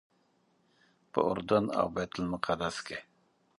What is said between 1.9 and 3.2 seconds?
بیت المقدس کې.